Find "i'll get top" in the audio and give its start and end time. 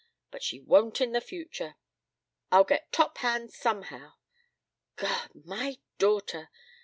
2.51-3.19